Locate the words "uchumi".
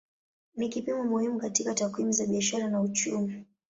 2.81-3.45